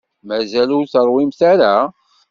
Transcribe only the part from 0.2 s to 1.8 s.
Mazal ur teṛwimt ara?